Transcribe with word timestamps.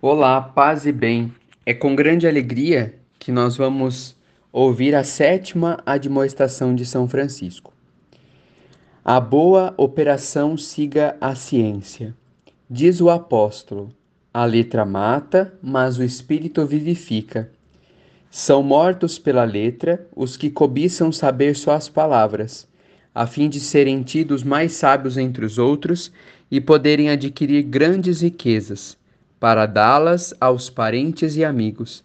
Olá, 0.00 0.40
paz 0.40 0.86
e 0.86 0.92
bem. 0.92 1.34
É 1.66 1.74
com 1.74 1.96
grande 1.96 2.28
alegria 2.28 2.94
que 3.18 3.32
nós 3.32 3.56
vamos 3.56 4.14
ouvir 4.52 4.94
a 4.94 5.02
sétima 5.02 5.82
admoestação 5.84 6.72
de 6.72 6.86
São 6.86 7.08
Francisco. 7.08 7.72
A 9.04 9.18
boa 9.18 9.74
operação 9.76 10.56
siga 10.56 11.16
a 11.20 11.34
ciência. 11.34 12.14
Diz 12.70 13.00
o 13.00 13.10
apóstolo: 13.10 13.92
a 14.32 14.44
letra 14.44 14.84
mata, 14.84 15.52
mas 15.60 15.98
o 15.98 16.04
espírito 16.04 16.64
vivifica. 16.64 17.50
São 18.30 18.62
mortos 18.62 19.18
pela 19.18 19.42
letra 19.42 20.06
os 20.14 20.36
que 20.36 20.48
cobiçam 20.48 21.10
saber 21.10 21.56
só 21.56 21.72
as 21.72 21.88
palavras, 21.88 22.68
a 23.12 23.26
fim 23.26 23.48
de 23.48 23.58
serem 23.58 24.04
tidos 24.04 24.44
mais 24.44 24.74
sábios 24.74 25.18
entre 25.18 25.44
os 25.44 25.58
outros 25.58 26.12
e 26.48 26.60
poderem 26.60 27.10
adquirir 27.10 27.64
grandes 27.64 28.20
riquezas 28.20 28.96
para 29.40 29.66
dá-las 29.66 30.34
aos 30.40 30.68
parentes 30.68 31.36
e 31.36 31.44
amigos. 31.44 32.04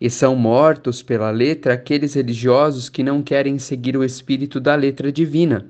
E 0.00 0.10
são 0.10 0.34
mortos 0.34 1.02
pela 1.02 1.30
letra 1.30 1.74
aqueles 1.74 2.14
religiosos 2.14 2.88
que 2.88 3.02
não 3.02 3.22
querem 3.22 3.58
seguir 3.58 3.96
o 3.96 4.02
espírito 4.02 4.58
da 4.58 4.74
letra 4.74 5.12
divina, 5.12 5.66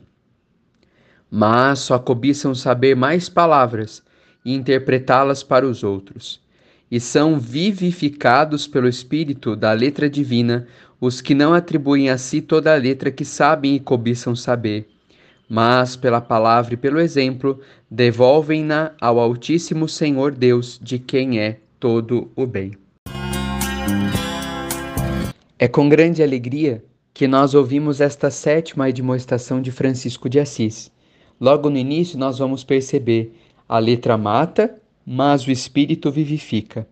mas 1.31 1.81
só 1.81 1.99
cobiçam 1.99 2.55
saber 2.55 2.95
mais 2.95 3.29
palavras 3.29 4.03
e 4.45 4.55
interpretá-las 4.55 5.43
para 5.43 5.67
os 5.67 5.83
outros. 5.83 6.41
E 6.91 6.99
são 7.01 7.39
vivificados 7.39 8.67
pelo 8.67 8.89
espírito 8.89 9.57
da 9.57 9.73
letra 9.73 10.09
divina 10.09 10.67
os 11.01 11.21
que 11.21 11.35
não 11.35 11.53
atribuem 11.53 12.11
a 12.11 12.17
si 12.17 12.41
toda 12.41 12.73
a 12.73 12.77
letra 12.77 13.11
que 13.11 13.25
sabem 13.25 13.75
e 13.75 13.81
cobiçam 13.81 14.37
saber 14.37 14.89
mas 15.53 15.97
pela 15.97 16.19
palavra 16.19 16.73
e 16.73 16.79
pelo 16.79 16.99
exemplo, 16.99 17.61
devolvem-na 17.95 18.93
ao 18.99 19.21
Altíssimo 19.21 19.87
Senhor 19.87 20.33
Deus, 20.33 20.81
de 20.83 20.99
quem 20.99 21.39
é 21.39 21.59
todo 21.79 22.33
o 22.35 22.47
bem. 22.47 22.73
É 25.59 25.69
com 25.69 25.91
grande 25.91 26.23
alegria 26.23 26.83
que 27.13 27.29
nós 27.29 27.53
ouvimos 27.53 28.01
esta 28.01 28.31
sétima 28.31 28.87
admoestação 28.87 29.61
de 29.61 29.71
Francisco 29.71 30.27
de 30.27 30.41
Assis. 30.41 30.91
Logo 31.39 31.69
no 31.69 31.77
início, 31.77 32.19
nós 32.19 32.39
vamos 32.39 32.65
perceber: 32.65 33.35
a 33.69 33.79
letra 33.79 34.17
mata, 34.17 34.75
mas 35.05 35.47
o 35.47 35.51
espírito 35.51 36.11
vivifica. 36.11 36.89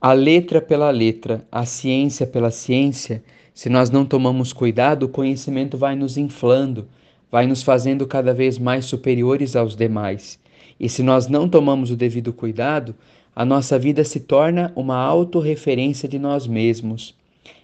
A 0.00 0.12
letra 0.12 0.62
pela 0.62 0.92
letra, 0.92 1.44
a 1.50 1.66
ciência 1.66 2.24
pela 2.24 2.52
ciência, 2.52 3.20
se 3.52 3.68
nós 3.68 3.90
não 3.90 4.06
tomamos 4.06 4.52
cuidado, 4.52 5.06
o 5.06 5.08
conhecimento 5.08 5.76
vai 5.76 5.96
nos 5.96 6.16
inflando, 6.16 6.86
vai 7.30 7.46
nos 7.46 7.62
fazendo 7.62 8.06
cada 8.06 8.34
vez 8.34 8.58
mais 8.58 8.84
superiores 8.86 9.54
aos 9.54 9.76
demais. 9.76 10.38
E 10.78 10.88
se 10.88 11.02
nós 11.02 11.28
não 11.28 11.48
tomamos 11.48 11.90
o 11.90 11.96
devido 11.96 12.32
cuidado, 12.32 12.94
a 13.36 13.44
nossa 13.44 13.78
vida 13.78 14.02
se 14.02 14.20
torna 14.20 14.72
uma 14.74 14.96
autorreferência 14.96 16.08
de 16.08 16.18
nós 16.18 16.46
mesmos. 16.46 17.14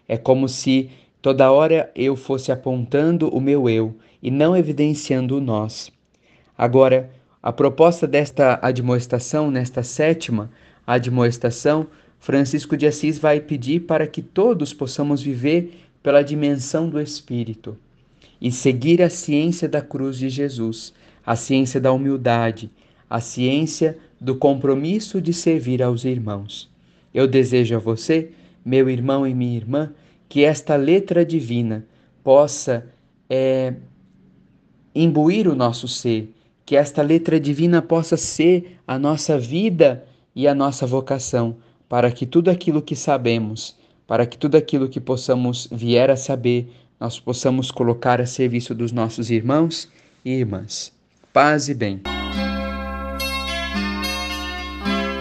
É 0.07 0.17
como 0.17 0.49
se 0.49 0.91
toda 1.21 1.51
hora 1.51 1.91
eu 1.95 2.15
fosse 2.15 2.53
apontando 2.53 3.29
o 3.29 3.41
meu 3.41 3.69
eu 3.69 3.95
e 4.23 4.31
não 4.31 4.57
evidenciando 4.57 5.37
o 5.37 5.41
nós. 5.41 5.91
Agora, 6.57 7.11
a 7.43 7.53
proposta 7.53 8.07
desta 8.07 8.59
admoestação, 8.63 9.51
nesta 9.51 9.83
sétima 9.83 10.51
admoestação, 10.87 11.87
Francisco 12.19 12.77
de 12.77 12.87
Assis 12.87 13.19
vai 13.19 13.41
pedir 13.41 13.81
para 13.81 14.07
que 14.07 14.23
todos 14.23 14.73
possamos 14.73 15.21
viver 15.21 15.81
pela 16.03 16.23
dimensão 16.23 16.89
do 16.89 17.01
Espírito 17.01 17.77
e 18.41 18.51
seguir 18.51 19.03
a 19.03 19.11
ciência 19.11 19.69
da 19.69 19.81
cruz 19.81 20.19
de 20.19 20.29
Jesus, 20.29 20.93
a 21.25 21.35
ciência 21.37 21.81
da 21.81 21.93
humildade, 21.93 22.71
a 23.09 23.21
ciência 23.21 23.99
do 24.21 24.37
compromisso 24.37 25.21
de 25.21 25.33
servir 25.33 25.83
aos 25.83 26.05
irmãos. 26.05 26.71
Eu 27.13 27.27
desejo 27.27 27.77
a 27.77 27.79
você, 27.79 28.31
meu 28.65 28.91
irmão 28.91 29.27
e 29.27 29.35
minha 29.35 29.57
irmã, 29.57 29.93
que 30.29 30.45
esta 30.45 30.77
letra 30.77 31.25
divina 31.25 31.87
possa 32.23 32.87
é, 33.31 33.75
imbuir 34.95 35.49
o 35.49 35.55
nosso 35.55 35.87
ser, 35.87 36.33
que 36.65 36.77
esta 36.77 37.01
letra 37.01 37.39
divina 37.39 37.81
possa 37.81 38.17
ser 38.17 38.79
a 38.87 38.99
nossa 38.99 39.39
vida 39.39 40.05
e 40.35 40.49
a 40.49 40.55
nossa 40.55 40.87
vocação, 40.87 41.57
para 41.89 42.11
que 42.11 42.27
tudo 42.27 42.51
aquilo 42.51 42.83
que 42.83 42.97
sabemos, 42.97 43.77
para 44.07 44.27
que 44.27 44.37
tudo 44.37 44.57
aquilo 44.57 44.89
que 44.89 45.01
possamos 45.01 45.69
vier 45.71 46.11
a 46.11 46.17
saber, 46.17 46.69
nós 46.99 47.21
possamos 47.21 47.71
colocar 47.71 48.21
a 48.21 48.27
serviço 48.27 48.75
dos 48.75 48.93
nossos 48.93 49.31
irmãos 49.31 49.89
e 50.25 50.31
irmãs. 50.31 50.93
Paz 51.33 51.69
e 51.69 51.75
bem. 51.75 52.16